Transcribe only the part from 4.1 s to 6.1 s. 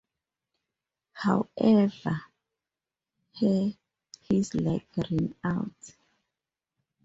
his luck ran out.